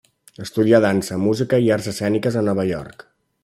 [0.45, 3.09] Estudià dansa, música i arts escèniques a Nova York.